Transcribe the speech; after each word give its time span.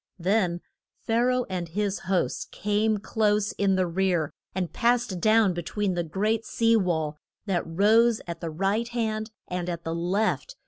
Then 0.17 0.61
Pha 1.05 1.19
ra 1.25 1.35
oh 1.37 1.45
and 1.47 1.69
his 1.69 1.99
hosts 2.05 2.47
came 2.49 2.97
close 2.97 3.51
in 3.51 3.75
the 3.75 3.85
rear, 3.85 4.33
and 4.55 4.73
passed 4.73 5.19
down 5.21 5.53
be 5.53 5.61
tween 5.61 5.93
the 5.93 6.01
great 6.03 6.43
sea 6.43 6.75
wall 6.75 7.19
that 7.45 7.61
rose 7.67 8.19
at 8.25 8.41
the 8.41 8.49
right 8.49 8.87
hand 8.87 9.29
and 9.47 9.69
at 9.69 9.83
the 9.83 9.93
left. 9.93 10.55